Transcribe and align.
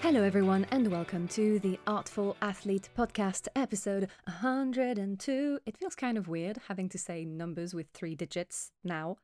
Hello, 0.00 0.22
everyone, 0.22 0.64
and 0.70 0.92
welcome 0.92 1.26
to 1.26 1.58
the 1.58 1.76
Artful 1.84 2.36
Athlete 2.40 2.88
podcast, 2.96 3.48
episode 3.56 4.08
102. 4.24 5.58
It 5.66 5.76
feels 5.76 5.96
kind 5.96 6.16
of 6.16 6.28
weird 6.28 6.56
having 6.68 6.88
to 6.90 6.98
say 6.98 7.24
numbers 7.24 7.74
with 7.74 7.88
three 7.92 8.14
digits 8.14 8.70
now. 8.84 9.16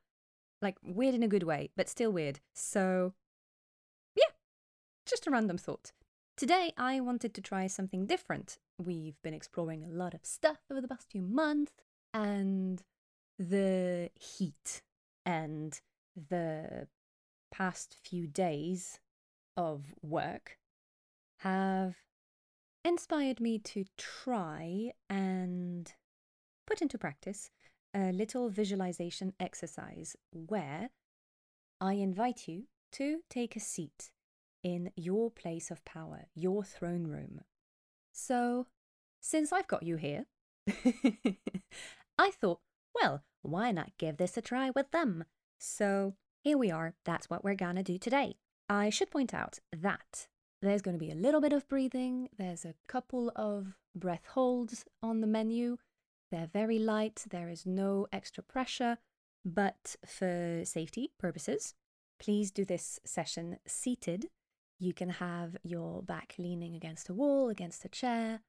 Like, 0.61 0.75
weird 0.83 1.15
in 1.15 1.23
a 1.23 1.29
good 1.29 1.43
way, 1.43 1.69
but 1.77 1.87
still 1.87 2.11
weird. 2.11 2.41
So, 2.53 3.13
yeah, 4.17 4.33
just 5.07 5.25
a 5.25 5.31
random 5.31 5.57
thought. 5.57 5.93
Today, 6.35 6.73
I 6.77 6.99
wanted 6.99 7.33
to 7.35 7.41
try 7.41 7.67
something 7.67 8.05
different. 8.05 8.59
We've 8.77 9.19
been 9.23 9.33
exploring 9.33 9.81
a 9.81 9.87
lot 9.87 10.13
of 10.13 10.25
stuff 10.25 10.57
over 10.69 10.81
the 10.81 10.89
past 10.89 11.09
few 11.09 11.21
months, 11.21 11.71
and 12.13 12.83
the 13.39 14.09
heat 14.19 14.81
and 15.25 15.79
the 16.15 16.89
past 17.49 17.95
few 18.03 18.27
days 18.27 18.99
of 19.55 19.95
work 20.03 20.57
have 21.45 21.97
inspired 22.83 23.39
me 23.39 23.59
to 23.59 23.85
try 23.97 24.91
and 25.11 25.93
put 26.65 26.81
into 26.81 26.97
practice 26.97 27.51
a 27.95 28.11
little 28.11 28.49
visualization 28.49 29.31
exercise 29.39 30.15
where 30.31 30.89
I 31.79 31.93
invite 31.93 32.47
you 32.47 32.63
to 32.93 33.19
take 33.29 33.55
a 33.55 33.59
seat 33.59 34.09
in 34.63 34.91
your 34.95 35.29
place 35.29 35.69
of 35.69 35.85
power, 35.85 36.25
your 36.33 36.63
throne 36.63 37.05
room. 37.05 37.41
So, 38.11 38.65
since 39.21 39.53
I've 39.53 39.67
got 39.67 39.83
you 39.83 39.97
here, 39.97 40.25
I 42.17 42.31
thought, 42.31 42.61
well, 42.99 43.21
why 43.43 43.71
not 43.71 43.97
give 43.99 44.17
this 44.17 44.35
a 44.35 44.41
try 44.41 44.71
with 44.71 44.89
them? 44.89 45.25
So, 45.59 46.15
here 46.43 46.57
we 46.57 46.71
are. 46.71 46.95
That's 47.05 47.29
what 47.29 47.43
we're 47.43 47.53
gonna 47.53 47.83
do 47.83 47.99
today. 47.99 48.37
I 48.67 48.89
should 48.89 49.11
point 49.11 49.31
out 49.31 49.59
that 49.71 50.27
there's 50.65 50.81
going 50.81 50.97
to 50.97 51.05
be 51.05 51.11
a 51.11 51.15
little 51.15 51.41
bit 51.41 51.53
of 51.53 51.67
breathing, 51.67 52.29
there's 52.37 52.65
a 52.65 52.75
couple 52.87 53.31
of 53.35 53.75
breath 53.95 54.25
holds 54.27 54.85
on 55.01 55.21
the 55.21 55.27
menu. 55.27 55.77
They're 56.31 56.49
very 56.51 56.79
light, 56.79 57.23
there 57.29 57.49
is 57.49 57.65
no 57.65 58.07
extra 58.11 58.43
pressure, 58.43 58.97
but 59.45 59.95
for 60.05 60.61
safety 60.65 61.11
purposes, 61.19 61.75
please 62.19 62.51
do 62.51 62.65
this 62.65 62.99
session 63.05 63.57
seated. 63.67 64.27
You 64.79 64.93
can 64.93 65.09
have 65.09 65.55
your 65.63 66.01
back 66.01 66.35
leaning 66.37 66.75
against 66.75 67.09
a 67.09 67.13
wall, 67.13 67.49
against 67.49 67.85
a 67.85 67.89
chair, 67.89 68.41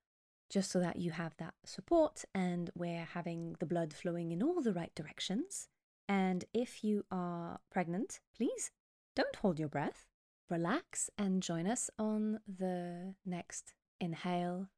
just 0.51 0.71
so 0.71 0.81
that 0.81 0.97
you 0.97 1.11
have 1.11 1.37
that 1.37 1.55
support 1.65 2.25
and 2.35 2.71
we're 2.75 3.09
having 3.13 3.57
the 3.61 3.67
blood 3.67 3.93
flowing 3.93 4.33
in 4.33 4.43
all 4.43 4.63
the 4.63 4.73
right 4.73 4.95
directions. 4.95 5.69
And 6.09 6.45
if 6.55 6.83
you 6.83 7.05
are 7.11 7.61
pregnant, 7.71 8.21
please 8.37 8.71
don't 9.15 9.37
hold 9.37 9.59
your 9.59 9.69
breath 9.69 10.07
relax 10.51 11.11
and 11.19 11.43
join 11.43 11.67
us 11.67 11.91
on 11.99 12.41
the 12.47 13.15
next 13.25 13.75
inhale. 14.01 14.69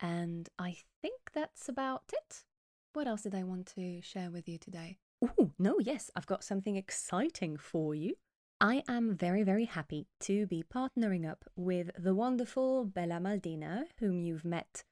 And 0.00 0.48
I 0.58 0.76
think 1.00 1.30
that's 1.32 1.68
about 1.68 2.04
it. 2.12 2.44
What 2.92 3.06
else 3.06 3.22
did 3.22 3.34
I 3.34 3.42
want 3.42 3.66
to 3.74 4.00
share 4.02 4.30
with 4.30 4.48
you 4.48 4.58
today? 4.58 4.98
Oh, 5.22 5.50
no, 5.58 5.78
yes, 5.80 6.10
I've 6.14 6.26
got 6.26 6.44
something 6.44 6.76
exciting 6.76 7.56
for 7.56 7.94
you. 7.94 8.14
I 8.60 8.82
am 8.88 9.16
very, 9.16 9.42
very 9.42 9.64
happy 9.64 10.06
to 10.20 10.46
be 10.46 10.62
partnering 10.62 11.28
up 11.28 11.44
with 11.56 11.90
the 11.98 12.14
wonderful 12.14 12.84
Bella 12.84 13.18
Maldener, 13.20 13.84
whom 13.98 14.20
you've 14.20 14.44
met 14.44 14.84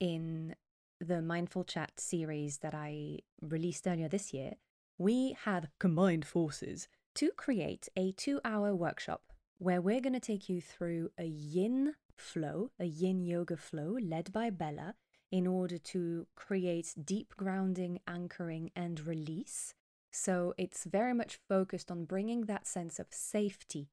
in 0.00 0.54
the 1.00 1.20
Mindful 1.22 1.64
Chat 1.64 1.92
series 1.98 2.58
that 2.58 2.74
I 2.74 3.18
released 3.40 3.86
earlier 3.86 4.08
this 4.08 4.32
year. 4.32 4.54
We 4.98 5.36
have 5.44 5.68
combined 5.78 6.26
forces 6.26 6.88
to 7.16 7.30
create 7.36 7.88
a 7.96 8.12
two 8.12 8.40
hour 8.44 8.74
workshop 8.74 9.22
where 9.58 9.80
we're 9.80 10.00
going 10.00 10.12
to 10.12 10.20
take 10.20 10.48
you 10.48 10.60
through 10.60 11.10
a 11.18 11.24
yin 11.24 11.94
flow, 12.16 12.70
a 12.78 12.84
yin 12.84 13.24
yoga 13.24 13.56
flow 13.56 13.96
led 14.00 14.32
by 14.32 14.50
Bella 14.50 14.94
in 15.30 15.46
order 15.46 15.78
to 15.78 16.26
create 16.34 16.94
deep 17.04 17.34
grounding, 17.36 17.98
anchoring, 18.06 18.70
and 18.74 19.06
release. 19.06 19.74
So 20.10 20.54
it's 20.56 20.84
very 20.84 21.12
much 21.12 21.38
focused 21.48 21.90
on 21.90 22.04
bringing 22.04 22.42
that 22.42 22.66
sense 22.66 22.98
of 22.98 23.08
safety 23.10 23.90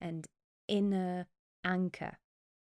and 0.00 0.26
inner 0.68 1.26
anchor 1.64 2.18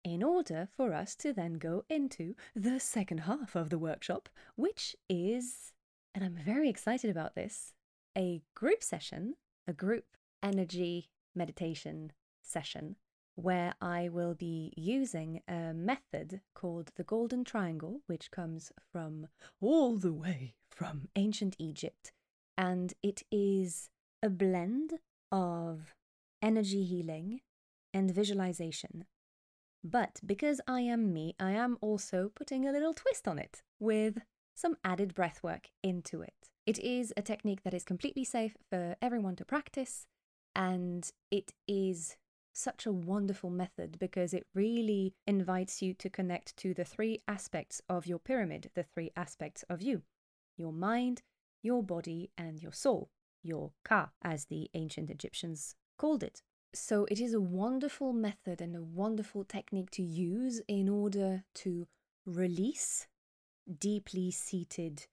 in 0.05 0.23
order 0.23 0.69
for 0.75 0.95
us 0.95 1.15
to 1.17 1.33
then 1.33 1.55
go 1.55 1.85
into 1.91 2.35
the 2.55 2.81
second 2.81 3.19
half 3.19 3.55
of 3.55 3.69
the 3.69 3.79
workshop, 3.79 4.29
which 4.57 4.97
is, 5.09 5.73
and 6.15 6.25
I'm 6.25 6.37
very 6.37 6.71
excited 6.71 7.11
about 7.11 7.35
this, 7.35 7.75
a 8.17 8.43
group 8.55 8.83
session, 8.83 9.35
a 9.67 9.73
group 9.73 10.05
energy 10.43 11.11
meditation 11.35 12.13
session 12.49 12.97
where 13.35 13.73
I 13.81 14.09
will 14.09 14.35
be 14.35 14.73
using 14.77 15.43
a 15.47 15.73
method 15.73 16.41
called 16.57 16.91
the 16.97 17.05
Golden 17.05 17.45
Triangle, 17.45 18.01
which 18.07 18.33
comes 18.33 18.73
from 18.93 19.29
all 19.61 19.97
the 19.97 20.13
way 20.13 20.55
from 20.71 21.09
ancient 21.15 21.55
Egypt. 21.61 22.11
And 22.57 22.95
it 23.01 23.23
is 23.31 23.91
a 24.25 24.29
blend 24.29 24.95
of 25.31 25.95
energy 26.43 26.85
healing 26.85 27.41
and 27.95 28.11
visualization. 28.11 29.05
But 29.85 30.21
because 30.27 30.61
I 30.67 30.81
am 30.81 31.13
me, 31.13 31.37
I 31.39 31.53
am 31.53 31.79
also 31.81 32.33
putting 32.35 32.67
a 32.67 32.73
little 32.73 32.93
twist 32.93 33.29
on 33.29 33.39
it 33.39 33.63
with 33.79 34.19
some 34.57 34.77
added 34.85 35.15
breath 35.15 35.45
work 35.45 35.69
into 35.85 36.23
it. 36.23 36.51
It 36.67 36.81
is 36.81 37.13
a 37.17 37.23
technique 37.23 37.63
that 37.63 37.75
is 37.75 37.85
completely 37.85 38.25
safe 38.25 38.57
for 38.69 38.97
everyone 39.01 39.37
to 39.37 39.45
practice, 39.45 40.07
and 40.57 41.09
it 41.31 41.53
is 41.69 42.17
such 42.59 42.87
a 42.87 42.93
wonderful 42.93 43.51
method 43.51 43.99
because 43.99 44.35
it 44.35 44.47
really 44.55 45.15
invites 45.27 45.81
you 45.81 45.95
to 45.95 46.11
connect 46.11 46.57
to 46.57 46.75
the 46.75 46.85
three 46.85 47.23
aspects 47.29 47.81
of 47.89 48.07
your 48.07 48.19
pyramid, 48.19 48.71
the 48.75 48.83
three 48.83 49.11
aspects 49.17 49.63
of 49.71 49.81
you 49.81 50.03
your 50.57 50.73
mind, 50.73 51.23
your 51.63 51.85
body, 51.85 52.31
and 52.37 52.61
your 52.61 52.73
soul, 52.73 53.11
your 53.45 53.71
ka, 53.85 54.11
as 54.23 54.47
the 54.47 54.69
ancient 54.75 55.09
Egyptians 55.09 55.77
called 55.97 56.25
it. 56.25 56.43
So 56.75 57.07
it 57.09 57.21
is 57.21 57.33
a 57.33 57.41
wonderful 57.41 58.13
method 58.13 58.61
and 58.61 58.75
a 58.75 58.83
wonderful 58.83 59.45
technique 59.45 59.91
to 59.93 60.03
use 60.03 60.61
in 60.67 60.89
order 60.89 61.45
to 61.57 61.87
release 62.27 63.07
deeply 63.79 64.33
seated 64.33 65.07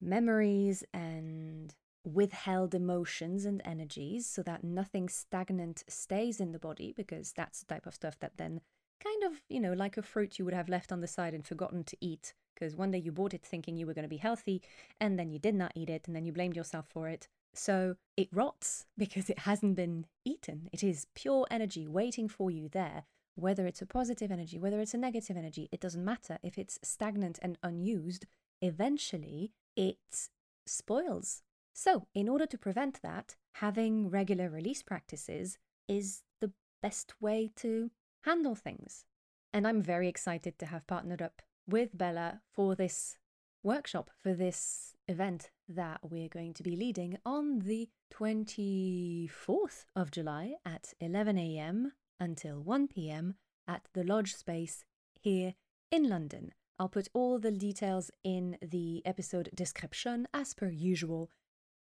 memories 0.00 0.84
and 0.92 1.74
withheld 2.04 2.74
emotions 2.74 3.44
and 3.44 3.60
energies 3.64 4.26
so 4.26 4.42
that 4.42 4.64
nothing 4.64 5.08
stagnant 5.08 5.84
stays 5.88 6.40
in 6.40 6.52
the 6.52 6.58
body 6.58 6.92
because 6.96 7.32
that's 7.32 7.60
the 7.60 7.66
type 7.66 7.86
of 7.86 7.94
stuff 7.94 8.18
that 8.20 8.36
then 8.36 8.60
kind 9.02 9.24
of, 9.24 9.42
you 9.48 9.60
know, 9.60 9.72
like 9.72 9.96
a 9.96 10.02
fruit 10.02 10.38
you 10.38 10.44
would 10.44 10.54
have 10.54 10.68
left 10.68 10.92
on 10.92 11.00
the 11.00 11.06
side 11.06 11.34
and 11.34 11.46
forgotten 11.46 11.84
to 11.84 11.96
eat 12.00 12.34
because 12.54 12.74
one 12.74 12.90
day 12.90 12.98
you 12.98 13.12
bought 13.12 13.34
it 13.34 13.44
thinking 13.44 13.76
you 13.76 13.86
were 13.86 13.94
going 13.94 14.04
to 14.04 14.08
be 14.08 14.16
healthy 14.16 14.62
and 15.00 15.18
then 15.18 15.30
you 15.30 15.38
did 15.38 15.54
not 15.54 15.72
eat 15.74 15.90
it 15.90 16.06
and 16.06 16.16
then 16.16 16.24
you 16.24 16.32
blamed 16.32 16.56
yourself 16.56 16.86
for 16.88 17.08
it. 17.08 17.28
So 17.54 17.96
it 18.16 18.28
rots 18.32 18.86
because 18.98 19.30
it 19.30 19.40
hasn't 19.40 19.76
been 19.76 20.06
eaten. 20.24 20.68
It 20.72 20.82
is 20.82 21.06
pure 21.14 21.46
energy 21.50 21.86
waiting 21.86 22.28
for 22.28 22.50
you 22.50 22.68
there. 22.68 23.04
Whether 23.36 23.66
it's 23.66 23.82
a 23.82 23.86
positive 23.86 24.32
energy, 24.32 24.58
whether 24.58 24.80
it's 24.80 24.94
a 24.94 24.98
negative 24.98 25.36
energy, 25.36 25.68
it 25.70 25.78
doesn't 25.78 26.04
matter. 26.04 26.38
If 26.42 26.58
it's 26.58 26.80
stagnant 26.82 27.38
and 27.40 27.56
unused, 27.62 28.26
eventually 28.60 29.52
it 29.76 30.28
spoils 30.66 31.42
so, 31.80 32.08
in 32.12 32.28
order 32.28 32.44
to 32.44 32.58
prevent 32.58 33.00
that, 33.02 33.36
having 33.52 34.10
regular 34.10 34.50
release 34.50 34.82
practices 34.82 35.58
is 35.86 36.24
the 36.40 36.50
best 36.82 37.14
way 37.20 37.52
to 37.54 37.92
handle 38.24 38.56
things. 38.56 39.04
And 39.52 39.64
I'm 39.64 39.80
very 39.80 40.08
excited 40.08 40.58
to 40.58 40.66
have 40.66 40.88
partnered 40.88 41.22
up 41.22 41.40
with 41.68 41.96
Bella 41.96 42.40
for 42.52 42.74
this 42.74 43.16
workshop, 43.62 44.10
for 44.20 44.34
this 44.34 44.96
event 45.06 45.50
that 45.68 46.00
we're 46.02 46.28
going 46.28 46.52
to 46.54 46.64
be 46.64 46.74
leading 46.74 47.16
on 47.24 47.60
the 47.60 47.88
24th 48.12 49.84
of 49.94 50.10
July 50.10 50.54
at 50.66 50.94
11 50.98 51.38
a.m. 51.38 51.92
until 52.18 52.60
1 52.60 52.88
p.m. 52.88 53.36
at 53.68 53.82
the 53.94 54.02
Lodge 54.02 54.34
Space 54.34 54.84
here 55.20 55.54
in 55.92 56.08
London. 56.08 56.54
I'll 56.80 56.88
put 56.88 57.08
all 57.14 57.38
the 57.38 57.52
details 57.52 58.10
in 58.24 58.58
the 58.60 59.00
episode 59.04 59.50
description 59.54 60.26
as 60.34 60.54
per 60.54 60.70
usual, 60.70 61.30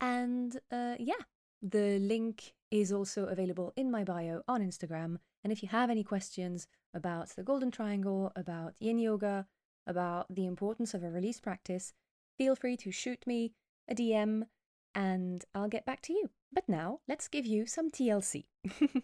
and 0.01 0.57
uh, 0.71 0.97
yeah, 0.99 1.23
the 1.63 1.99
link 1.99 2.53
is 2.71 2.93
also 2.93 3.27
available 3.27 3.73
in 3.77 3.91
my 3.91 4.05
bio 4.05 4.43
on 4.49 4.61
Instagram. 4.61 5.19
And 5.43 5.53
if 5.53 5.63
you 5.63 5.69
have 5.69 5.91
any 5.91 6.03
questions 6.03 6.67
about 6.95 7.29
the 7.31 7.43
Golden 7.43 7.71
Triangle, 7.71 8.33
about 8.37 8.75
yin 8.81 8.99
yoga, 8.99 9.47
about 9.87 10.27
the 10.29 10.47
importance 10.47 10.95
of 10.95 11.03
a 11.03 11.11
release 11.11 11.41
practice, 11.41 11.93
feel 12.37 12.57
free 12.57 12.77
to 12.79 12.91
shoot 12.91 13.27
me 13.27 13.53
a 13.89 13.95
DM 13.95 14.43
and 14.95 15.45
I'll 15.55 15.69
get 15.69 15.87
back 15.87 16.03
to 16.03 16.13
you. 16.13 16.31
But 16.53 16.69
now, 16.69 17.01
let's 17.07 17.29
give 17.29 17.47
you 17.47 17.67
some 17.67 17.91
TLC. 17.91 18.47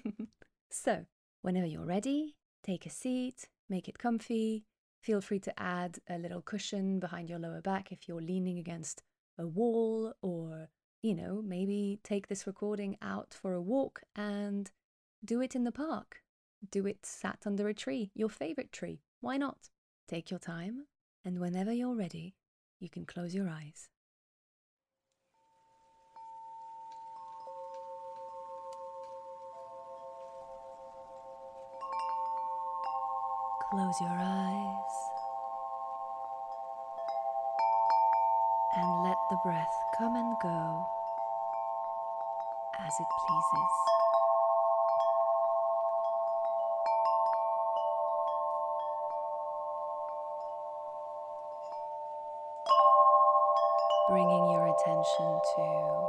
so, 0.71 1.07
whenever 1.43 1.67
you're 1.67 1.85
ready, 1.85 2.37
take 2.65 2.87
a 2.87 2.91
seat, 2.91 3.49
make 3.69 3.89
it 3.89 3.99
comfy. 3.99 4.65
Feel 5.03 5.21
free 5.21 5.41
to 5.41 5.61
add 5.61 5.99
a 6.09 6.19
little 6.19 6.41
cushion 6.41 7.01
behind 7.01 7.29
your 7.29 7.39
lower 7.39 7.61
back 7.61 7.93
if 7.93 8.09
you're 8.09 8.23
leaning 8.23 8.59
against 8.59 9.03
a 9.39 9.47
wall 9.47 10.15
or 10.23 10.69
you 11.03 11.17
know, 11.17 11.43
maybe 11.45 11.99
take 12.05 12.29
this 12.29 12.47
recording 12.47 12.97
out 13.03 13.35
for 13.35 13.53
a 13.53 13.61
walk 13.61 14.03
and 14.15 14.71
do 15.25 15.41
it 15.41 15.57
in 15.57 15.65
the 15.65 15.73
park. 15.73 16.23
Do 16.71 16.87
it 16.87 17.05
sat 17.05 17.41
under 17.45 17.67
a 17.67 17.75
tree, 17.75 18.13
your 18.15 18.29
favorite 18.29 18.73
tree. 18.73 19.03
Why 19.21 19.37
not? 19.37 19.69
Take 20.09 20.31
your 20.31 20.39
time, 20.39 20.87
and 21.25 21.41
whenever 21.41 21.73
you're 21.73 21.97
ready, 21.97 22.37
you 22.79 22.89
can 22.89 23.05
close 23.05 23.35
your 23.35 23.49
eyes. 23.49 23.89
Close 33.71 34.01
your 34.01 34.11
eyes 34.11 35.22
and 38.75 39.05
let 39.05 39.17
the 39.31 39.37
breath 39.45 39.75
come 39.99 40.17
and 40.17 40.37
go 40.43 40.87
as 42.87 42.93
it 43.01 43.07
pleases. 43.27 43.73
Bringing 54.09 54.51
your 54.53 54.67
attention 54.67 55.41
to 55.57 56.09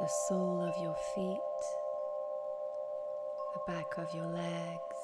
the 0.00 0.08
sole 0.28 0.60
of 0.68 0.76
your 0.82 0.96
feet 1.14 1.40
the 3.54 3.72
back 3.72 3.98
of 3.98 4.14
your 4.14 4.26
legs, 4.26 4.96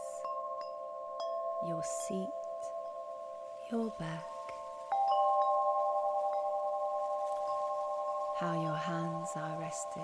your 1.67 1.83
seat, 1.83 2.29
your 3.71 3.91
back, 3.99 4.25
how 8.39 8.55
your 8.63 8.77
hands 8.77 9.31
are 9.35 9.59
rested. 9.59 10.03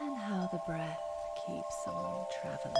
And 0.00 0.18
how 0.18 0.48
the 0.50 0.60
breath 0.66 1.00
keeps 1.46 1.86
on 1.86 2.26
traveling. 2.40 2.74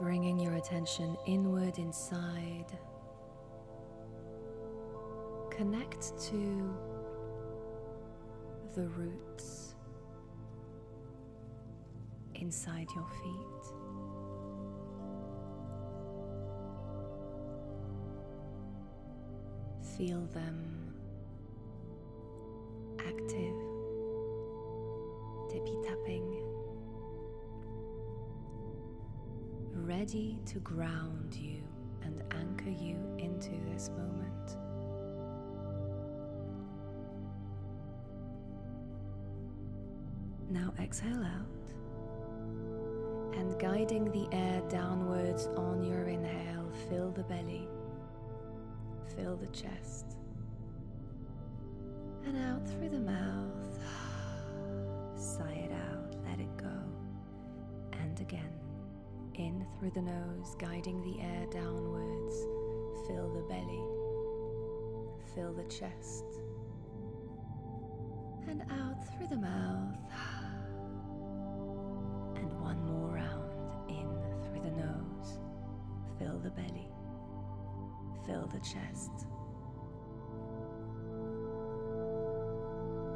bringing 0.00 0.38
your 0.38 0.54
attention 0.54 1.16
inward 1.26 1.78
inside. 1.78 2.66
Connect 5.70 6.18
to 6.30 6.74
the 8.74 8.88
roots 8.88 9.74
inside 12.36 12.88
your 12.96 13.06
feet. 13.06 13.64
Feel 19.98 20.24
them 20.32 20.94
active, 23.00 23.58
tippy 25.50 25.76
tapping. 25.84 26.34
ready 29.74 30.38
to 30.44 30.58
ground 30.60 31.34
you 31.34 31.62
and 32.02 32.22
anchor 32.32 32.70
you 32.70 32.96
into 33.18 33.50
this 33.70 33.90
moment. 33.90 34.67
Now 40.50 40.72
exhale 40.80 41.22
out 41.22 41.58
and 43.38 43.58
guiding 43.60 44.10
the 44.10 44.28
air 44.34 44.62
downwards 44.68 45.46
on 45.56 45.84
your 45.84 46.08
inhale, 46.08 46.70
fill 46.88 47.10
the 47.10 47.22
belly, 47.22 47.68
fill 49.14 49.36
the 49.36 49.46
chest, 49.48 50.16
and 52.24 52.36
out 52.36 52.66
through 52.68 52.88
the 52.88 52.98
mouth. 52.98 53.78
Sigh 55.16 55.68
it 55.68 55.72
out, 55.72 56.14
let 56.28 56.40
it 56.40 56.56
go, 56.56 56.72
and 57.92 58.20
again. 58.20 58.52
In 59.34 59.64
through 59.78 59.90
the 59.90 60.02
nose, 60.02 60.56
guiding 60.58 61.00
the 61.02 61.20
air 61.22 61.46
downwards. 61.50 62.34
Fill 63.06 63.32
the 63.32 63.42
belly, 63.42 63.84
fill 65.34 65.52
the 65.52 65.64
chest, 65.64 66.24
and 68.48 68.62
out 68.70 68.96
through 69.16 69.28
the 69.28 69.36
mouth. 69.36 69.94
Fill 76.38 76.50
the 76.50 76.62
belly, 76.62 76.88
fill 78.24 78.46
the 78.46 78.60
chest, 78.60 79.10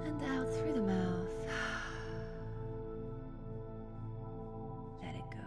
and 0.05 0.21
out 0.25 0.53
through 0.53 0.73
the 0.73 0.83
mouth. 0.83 1.47
Let 5.03 5.15
it 5.15 5.31
go. 5.31 5.47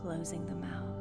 Closing 0.00 0.46
the 0.46 0.54
mouth, 0.54 0.96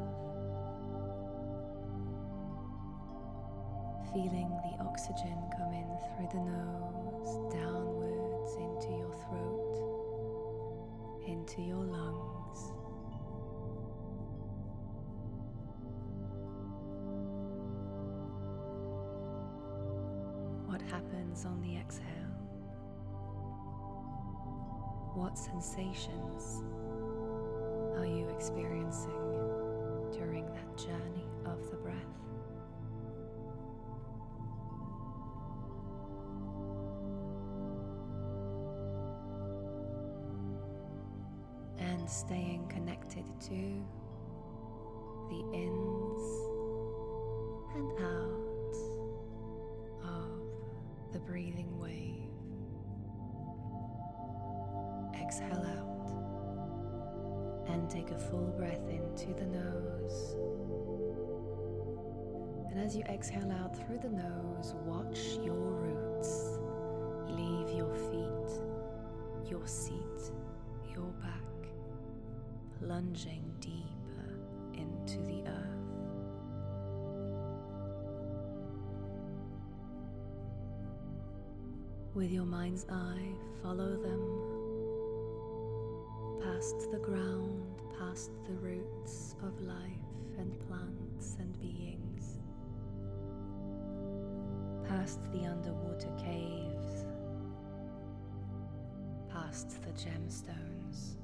feeling 4.12 4.50
the 4.63 4.77
oxygen 4.83 5.38
come 5.57 5.71
in 5.71 5.88
through 6.18 6.27
the 6.33 6.42
nose, 6.44 7.38
downwards 7.54 8.56
into 8.56 8.89
your 8.98 9.13
throat, 9.30 9.75
into 11.25 11.62
your 11.62 11.86
lungs. 11.86 12.32
On 21.33 21.59
the 21.62 21.75
exhale? 21.77 22.03
What 25.15 25.35
sensations 25.35 26.62
are 27.97 28.06
you 28.06 28.30
experiencing 28.30 29.12
during 30.12 30.45
that 30.45 30.77
journey 30.77 31.25
of 31.45 31.71
the 31.71 31.77
breath? 31.77 31.95
And 41.79 42.08
staying 42.08 42.67
connected 42.67 43.25
to 43.41 43.84
the 45.29 45.43
ins 45.51 46.22
and 47.75 47.91
outs 48.00 48.42
the 51.13 51.20
breathing 51.20 51.79
wave. 51.79 52.32
Exhale 55.22 55.65
out 55.77 56.10
and 57.70 57.89
take 57.89 58.12
a 58.12 58.17
full 58.17 58.53
breath 58.58 58.89
into 58.89 59.34
the 59.34 59.46
nose. 59.46 60.36
And 62.72 62.82
as 62.84 62.96
you 62.96 63.03
exhale 63.03 63.51
out 63.51 63.77
through 63.86 64.00
the 64.00 64.10
nose, 64.10 64.74
watch 64.86 65.38
your 65.46 65.55
roots 65.55 66.60
leave 67.29 67.75
your 67.75 67.93
feet, 67.96 69.50
your 69.50 69.65
seat, 69.67 70.32
your 70.93 71.12
back, 71.22 71.70
plunging 72.79 73.43
deeper 73.60 74.39
into 74.74 75.20
the 75.24 75.43
earth. 75.48 75.83
With 82.15 82.29
your 82.32 82.46
mind's 82.46 82.86
eye, 82.91 83.34
follow 83.63 83.96
them. 83.98 84.22
Past 86.43 86.91
the 86.91 87.00
ground, 87.00 87.82
past 87.98 88.29
the 88.46 88.53
roots 88.53 89.36
of 89.41 89.60
life 89.62 89.79
and 90.38 90.53
plants 90.67 91.38
and 91.39 91.60
beings, 91.60 92.38
past 94.88 95.22
the 95.32 95.46
underwater 95.46 96.12
caves, 96.20 97.05
past 99.32 99.82
the 99.82 99.91
gemstones, 99.93 101.15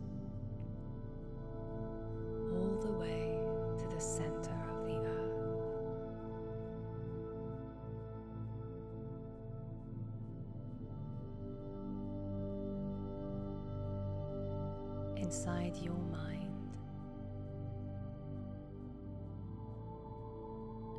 all 2.52 2.80
the 2.82 2.94
way 2.94 3.29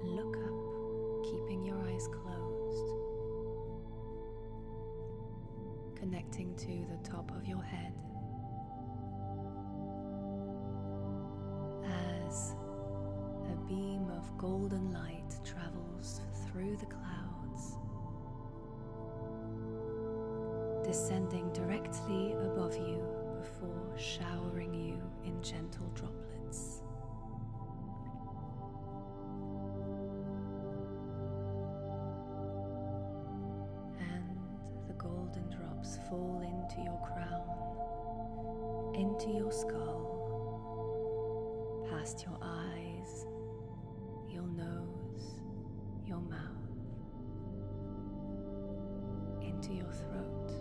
look 0.04 0.36
up, 0.36 1.24
keeping 1.24 1.64
your 1.64 1.78
eyes 1.88 2.08
closed. 2.08 2.96
Connecting 5.96 6.54
to 6.56 6.66
the 6.66 6.98
top 7.08 7.30
of 7.36 7.46
your 7.46 7.62
head. 7.62 7.92
As 12.26 12.54
a 13.52 13.56
beam 13.68 14.10
of 14.16 14.38
golden 14.38 14.92
light 14.92 15.34
travels 15.44 16.20
through 16.46 16.76
the 16.76 16.86
clouds, 16.86 17.76
descending 20.84 21.52
directly 21.52 22.32
above 22.32 22.74
you 22.76 23.02
before 23.38 23.96
showering 23.98 24.74
you 24.74 25.00
in 25.24 25.42
gentle 25.42 25.86
droplets. 25.94 26.39
your 39.40 39.50
skull, 39.50 41.08
past 41.88 42.26
your 42.26 42.36
eyes, 42.42 43.24
your 44.28 44.42
nose, 44.42 45.40
your 46.06 46.20
mouth, 46.20 46.68
into 49.42 49.72
your 49.72 49.90
throat, 49.92 50.52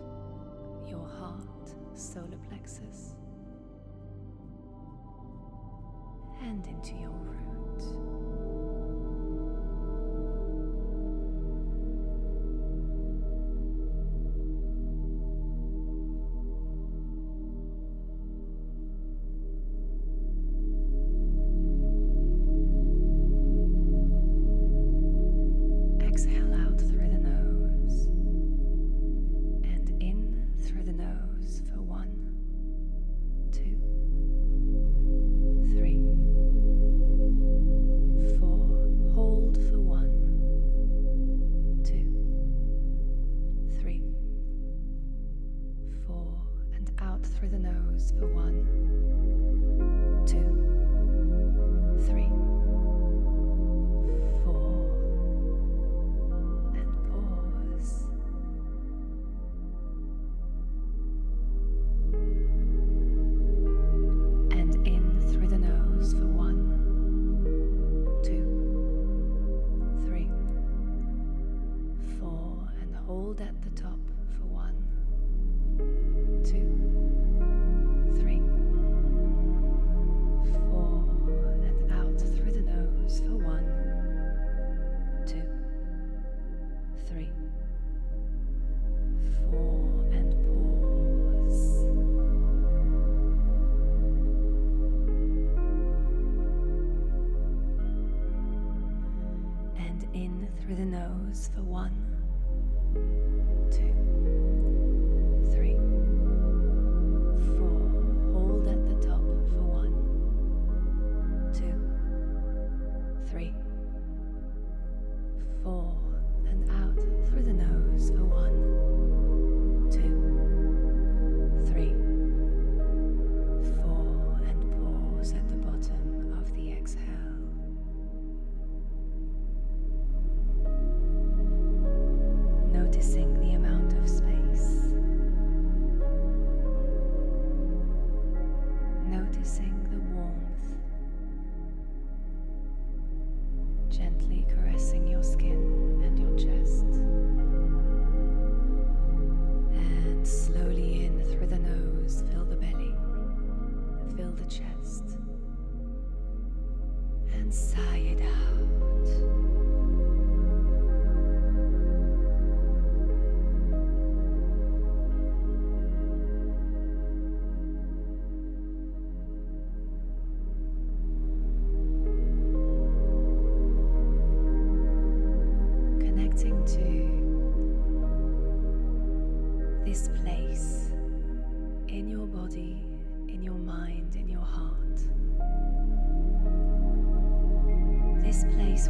your 0.88 1.06
heart, 1.06 1.76
solar 1.94 2.40
plexus, 2.48 3.16
and 6.42 6.66
into 6.66 6.96
your 6.96 7.12
root. 7.12 8.19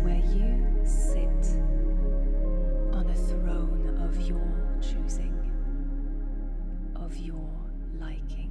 where 0.01 0.15
you 0.15 0.79
sit 0.85 1.59
on 2.93 3.09
a 3.09 3.15
throne 3.15 3.97
of 4.01 4.21
your 4.21 4.41
choosing, 4.81 5.33
of 6.95 7.17
your 7.17 7.49
liking. 7.99 8.48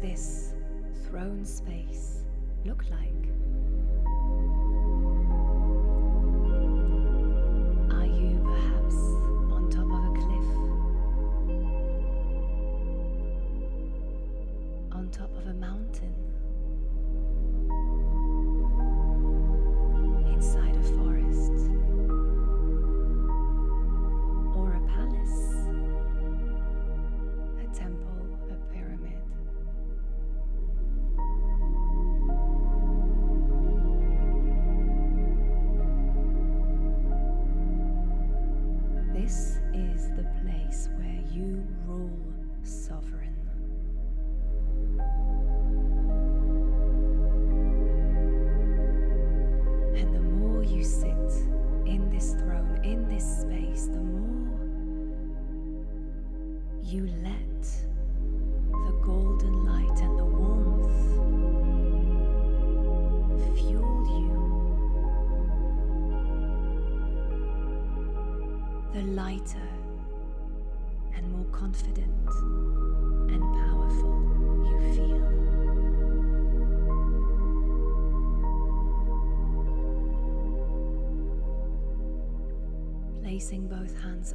This 0.00 0.54
throne 1.06 1.44
space 1.44 2.24
look 2.64 2.84
like? 2.90 3.10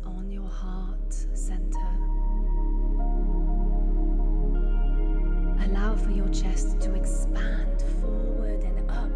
On 0.06 0.32
your 0.32 0.48
heart 0.48 1.14
center. 1.34 1.78
Allow 5.64 5.96
for 5.96 6.10
your 6.10 6.28
chest 6.30 6.80
to 6.82 6.96
expand 6.96 7.84
forward 8.02 8.64
and 8.64 8.90
up 8.90 9.12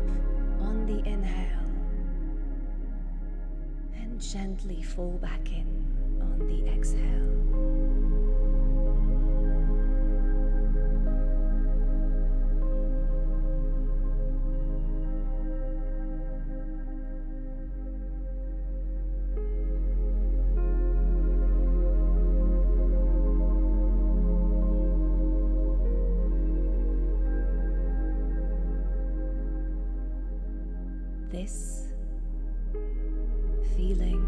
on 0.62 0.86
the 0.86 1.00
inhale 1.10 1.72
and 3.96 4.22
gently 4.22 4.84
fall 4.84 5.18
back 5.22 5.52
in 5.52 5.68
on 6.22 6.40
the 6.48 6.68
exhale. 6.72 7.99
Feeling, 33.79 34.22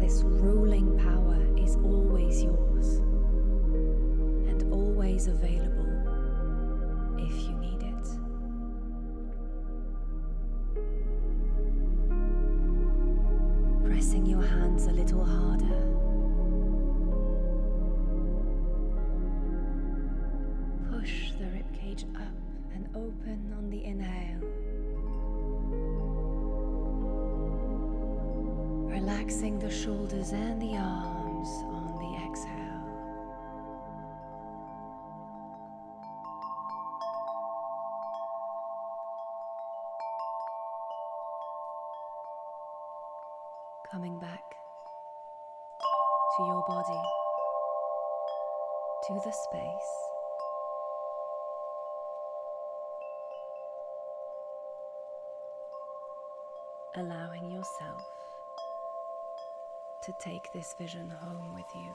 this 0.00 0.22
ruling 0.24 0.98
power 0.98 1.38
is 1.56 1.76
always 1.76 2.42
yours 2.42 2.98
and 4.48 4.72
always 4.72 5.28
available 5.28 5.86
if 7.16 7.32
you 7.44 7.54
need 7.58 7.82
it. 7.84 8.08
Pressing 13.88 14.26
your 14.26 14.42
hands 14.42 14.86
a 14.86 14.90
little 14.90 15.24
harder. 15.24 15.85
Relaxing 29.26 29.58
the 29.58 29.68
shoulders 29.68 30.30
and 30.30 30.62
the 30.62 30.76
arms 30.76 31.48
on 31.74 31.96
the 31.98 32.14
exhale. 32.24 32.54
Coming 43.90 44.20
back 44.20 44.44
to 46.36 46.44
your 46.44 46.64
body, 46.68 47.02
to 49.08 49.14
the 49.14 49.32
space. 49.32 49.92
Allowing 56.94 57.50
yourself 57.50 58.15
to 60.06 60.12
take 60.20 60.52
this 60.52 60.72
vision 60.78 61.10
home 61.10 61.52
with 61.52 61.66
you, 61.74 61.92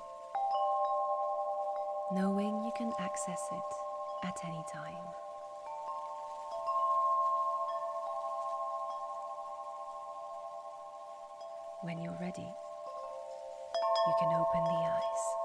knowing 2.12 2.62
you 2.62 2.72
can 2.78 2.92
access 3.00 3.42
it 3.54 4.28
at 4.28 4.36
any 4.46 4.66
time. 4.70 5.06
When 11.84 12.00
you're 12.00 12.18
ready, 12.20 12.42
you 14.08 14.14
can 14.20 14.34
open 14.34 14.64
the 14.66 14.82
eyes. 14.92 15.41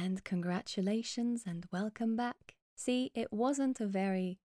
And 0.00 0.22
congratulations 0.22 1.42
and 1.44 1.66
welcome 1.72 2.14
back. 2.14 2.54
See, 2.76 3.10
it 3.16 3.32
wasn't 3.32 3.80
a 3.80 3.86
very 3.86 4.38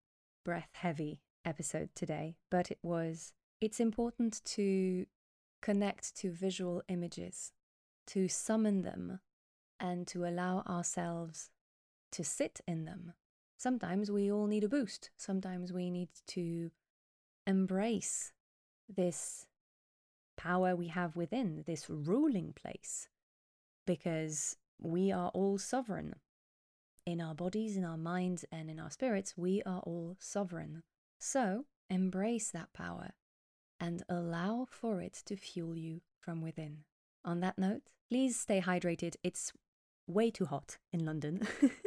breath 0.44 0.70
heavy 0.72 1.20
episode 1.44 1.90
today, 1.94 2.34
but 2.50 2.72
it 2.72 2.78
was. 2.82 3.34
It's 3.60 3.78
important 3.78 4.44
to 4.46 5.06
connect 5.62 6.16
to 6.16 6.32
visual 6.32 6.82
images, 6.88 7.52
to 8.08 8.26
summon 8.26 8.82
them, 8.82 9.20
and 9.78 10.08
to 10.08 10.24
allow 10.24 10.64
ourselves 10.68 11.50
to 12.10 12.24
sit 12.24 12.60
in 12.66 12.84
them. 12.84 13.12
Sometimes 13.56 14.10
we 14.10 14.32
all 14.32 14.48
need 14.48 14.64
a 14.64 14.68
boost. 14.68 15.10
Sometimes 15.16 15.72
we 15.72 15.88
need 15.88 16.08
to 16.28 16.72
embrace 17.46 18.32
this 18.88 19.46
power 20.36 20.74
we 20.74 20.88
have 20.88 21.14
within, 21.14 21.62
this 21.64 21.88
ruling 21.88 22.52
place, 22.52 23.08
because 23.86 24.56
we 24.84 25.10
are 25.10 25.30
all 25.30 25.58
sovereign. 25.58 26.14
In 27.06 27.20
our 27.20 27.34
bodies, 27.34 27.76
in 27.76 27.84
our 27.84 27.96
minds, 27.96 28.44
and 28.52 28.70
in 28.70 28.78
our 28.78 28.90
spirits, 28.90 29.34
we 29.36 29.62
are 29.64 29.80
all 29.80 30.16
sovereign. 30.20 30.82
So 31.18 31.64
embrace 31.90 32.50
that 32.50 32.72
power 32.72 33.10
and 33.80 34.02
allow 34.08 34.66
for 34.70 35.00
it 35.00 35.22
to 35.26 35.36
fuel 35.36 35.76
you 35.76 36.00
from 36.20 36.40
within. 36.40 36.84
on 37.24 37.40
that 37.40 37.58
note, 37.58 37.82
please 38.10 38.38
stay 38.38 38.60
hydrated. 38.60 39.16
It's 39.22 39.52
way 40.06 40.30
too 40.30 40.44
hot 40.44 40.76
in 40.92 41.04
London. 41.04 41.46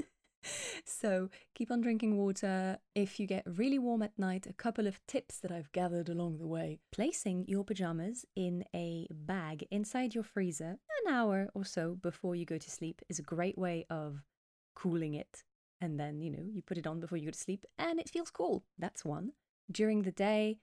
so 0.88 1.30
keep 1.54 1.72
on 1.72 1.82
drinking 1.82 2.18
water. 2.18 2.78
If 2.96 3.20
you 3.20 3.28
get 3.28 3.44
really 3.46 3.80
warm 3.80 4.02
at 4.02 4.18
night, 4.18 4.48
a 4.48 4.54
couple 4.54 4.88
of 4.88 5.06
tips 5.08 5.40
that 5.40 5.52
I've 5.52 5.72
gathered 5.72 6.10
along 6.10 6.38
the 6.38 6.48
way. 6.48 6.80
Placing 6.92 7.46
your 7.48 7.64
pajamas 7.64 8.26
in 8.36 8.64
a 8.76 9.08
bag 9.12 9.68
inside 9.72 10.16
your 10.16 10.24
freezer 10.24 10.78
an 11.06 11.14
hour 11.14 11.50
or 11.54 11.66
so 11.66 11.96
before 11.96 12.36
you 12.36 12.46
go 12.46 12.58
to 12.58 12.72
sleep 12.72 13.02
is 13.10 13.20
a 13.20 13.24
great 13.24 13.58
way 13.58 13.86
of 13.90 14.24
cooling 14.76 15.14
it. 15.14 15.44
And 15.80 16.00
then, 16.00 16.22
you 16.22 16.32
know, 16.32 16.46
you 16.52 16.62
put 16.62 16.78
it 16.78 16.88
on 16.88 17.00
before 17.00 17.18
you 17.18 17.26
go 17.26 17.32
to 17.32 17.40
sleep 17.40 17.66
and 17.78 18.00
it 18.00 18.10
feels 18.10 18.32
cool. 18.32 18.64
That's 18.78 19.06
one. 19.06 19.34
During 19.72 20.02
the 20.02 20.12
day, 20.12 20.58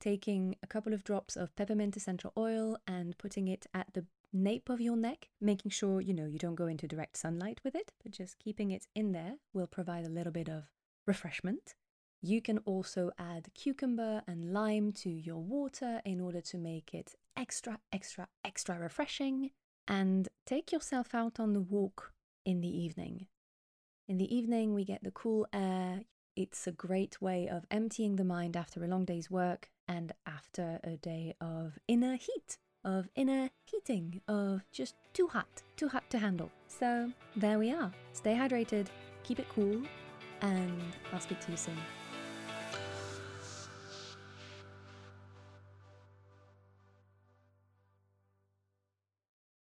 taking 0.00 0.56
a 0.62 0.66
couple 0.66 0.92
of 0.92 1.04
drops 1.04 1.36
of 1.36 1.54
peppermint 1.56 1.96
essential 1.96 2.32
oil 2.36 2.78
and 2.86 3.18
putting 3.18 3.48
it 3.48 3.66
at 3.74 3.92
the 3.94 4.06
nape 4.32 4.68
of 4.68 4.80
your 4.80 4.96
neck, 4.96 5.28
making 5.40 5.70
sure 5.70 6.00
you 6.00 6.14
know 6.14 6.26
you 6.26 6.38
don't 6.38 6.54
go 6.54 6.66
into 6.66 6.86
direct 6.86 7.16
sunlight 7.16 7.60
with 7.64 7.74
it, 7.74 7.92
but 8.02 8.12
just 8.12 8.38
keeping 8.38 8.70
it 8.70 8.86
in 8.94 9.12
there 9.12 9.34
will 9.52 9.66
provide 9.66 10.04
a 10.04 10.10
little 10.10 10.32
bit 10.32 10.48
of 10.48 10.70
refreshment. 11.06 11.74
You 12.22 12.42
can 12.42 12.58
also 12.58 13.10
add 13.18 13.48
cucumber 13.54 14.22
and 14.26 14.52
lime 14.52 14.92
to 14.92 15.08
your 15.08 15.38
water 15.38 16.02
in 16.04 16.20
order 16.20 16.40
to 16.42 16.58
make 16.58 16.92
it 16.92 17.14
extra, 17.36 17.78
extra, 17.92 18.28
extra 18.44 18.78
refreshing. 18.78 19.50
And 19.88 20.28
take 20.46 20.70
yourself 20.70 21.14
out 21.14 21.40
on 21.40 21.52
the 21.52 21.60
walk 21.60 22.12
in 22.44 22.60
the 22.60 22.68
evening. 22.68 23.26
In 24.06 24.18
the 24.18 24.34
evening, 24.34 24.74
we 24.74 24.84
get 24.84 25.02
the 25.02 25.10
cool 25.10 25.46
air. 25.52 26.02
It's 26.36 26.66
a 26.66 26.72
great 26.72 27.20
way 27.20 27.48
of 27.48 27.64
emptying 27.70 28.16
the 28.16 28.24
mind 28.24 28.56
after 28.56 28.84
a 28.84 28.86
long 28.86 29.04
day's 29.04 29.30
work 29.30 29.70
and 29.88 30.12
after 30.26 30.78
a 30.84 30.96
day 30.96 31.34
of 31.40 31.78
inner 31.88 32.14
heat 32.14 32.58
of 32.84 33.08
inner 33.14 33.50
heating, 33.64 34.20
of 34.28 34.62
just 34.72 34.94
too 35.12 35.28
hot, 35.28 35.62
too 35.76 35.88
hot 35.88 36.08
to 36.10 36.18
handle. 36.18 36.50
So 36.68 37.10
there 37.36 37.58
we 37.58 37.72
are. 37.72 37.92
Stay 38.12 38.34
hydrated, 38.34 38.86
keep 39.22 39.38
it 39.38 39.48
cool, 39.48 39.82
and 40.40 40.82
I'll 41.12 41.20
speak 41.20 41.40
to 41.40 41.50
you 41.50 41.56
soon. 41.56 41.78